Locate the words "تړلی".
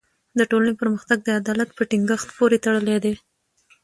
2.65-2.97